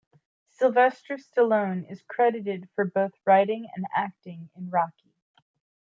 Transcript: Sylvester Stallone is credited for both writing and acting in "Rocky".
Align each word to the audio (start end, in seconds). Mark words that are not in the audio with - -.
Sylvester 0.49 1.17
Stallone 1.17 1.85
is 1.87 2.01
credited 2.01 2.67
for 2.73 2.85
both 2.85 3.11
writing 3.23 3.67
and 3.75 3.85
acting 3.95 4.49
in 4.55 4.67
"Rocky". 4.71 5.13